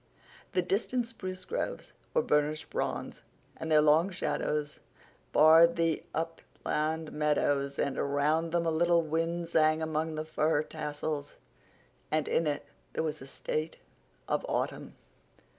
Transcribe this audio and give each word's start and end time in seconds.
The 0.53 0.63
distant 0.63 1.05
spruce 1.05 1.45
groves 1.45 1.93
were 2.15 2.23
burnished 2.23 2.71
bronze, 2.71 3.21
and 3.55 3.71
their 3.71 3.83
long 3.83 4.09
shadows 4.09 4.79
barred 5.31 5.75
the 5.75 6.01
upland 6.11 7.11
meadows. 7.11 7.75
But 7.75 7.97
around 7.99 8.51
them 8.51 8.65
a 8.65 8.71
little 8.71 9.03
wind 9.03 9.49
sang 9.49 9.79
among 9.79 10.15
the 10.15 10.25
fir 10.25 10.63
tassels, 10.63 11.35
and 12.09 12.27
in 12.27 12.47
it 12.47 12.65
there 12.93 13.03
was 13.03 13.19
the 13.19 13.29
note 13.53 13.77
of 14.27 14.43
autumn. 14.49 14.95